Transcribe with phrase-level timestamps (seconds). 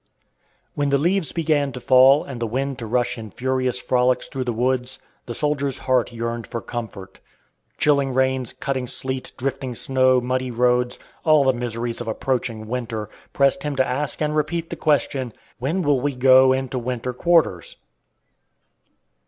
[0.73, 4.45] When the leaves began to fall and the wind to rush in furious frolics through
[4.45, 7.19] the woods, the soldier's heart yearned for comfort.
[7.77, 13.61] Chilling rains, cutting sleet, drifting snow, muddy roads, all the miseries of approaching winter, pressed
[13.61, 17.75] him to ask and repeat the question, "When will we go into winter quarters?"